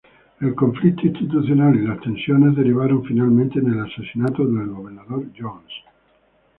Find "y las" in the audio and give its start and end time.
1.75-1.99